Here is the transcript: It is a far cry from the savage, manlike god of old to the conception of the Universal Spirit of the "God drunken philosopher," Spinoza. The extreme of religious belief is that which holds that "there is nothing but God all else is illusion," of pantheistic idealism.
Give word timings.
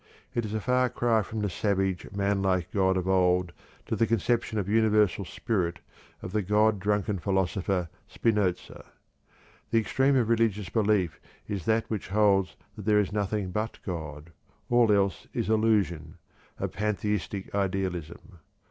It 0.33 0.45
is 0.45 0.53
a 0.55 0.59
far 0.59 0.89
cry 0.89 1.21
from 1.21 1.41
the 1.41 1.49
savage, 1.51 2.07
manlike 2.11 2.71
god 2.73 2.97
of 2.97 3.07
old 3.07 3.53
to 3.85 3.95
the 3.95 4.07
conception 4.07 4.57
of 4.57 4.65
the 4.65 4.71
Universal 4.71 5.25
Spirit 5.25 5.77
of 6.23 6.31
the 6.31 6.41
"God 6.41 6.79
drunken 6.79 7.19
philosopher," 7.19 7.87
Spinoza. 8.07 8.83
The 9.69 9.77
extreme 9.79 10.15
of 10.15 10.27
religious 10.29 10.69
belief 10.69 11.19
is 11.47 11.65
that 11.65 11.87
which 11.87 12.07
holds 12.09 12.55
that 12.75 12.85
"there 12.87 12.99
is 12.99 13.13
nothing 13.13 13.51
but 13.51 13.77
God 13.85 14.31
all 14.71 14.91
else 14.91 15.27
is 15.35 15.51
illusion," 15.51 16.17
of 16.57 16.71
pantheistic 16.73 17.53
idealism. 17.53 18.39